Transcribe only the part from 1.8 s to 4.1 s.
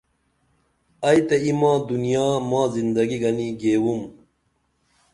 دنیا ماں زندگی گنی گیوم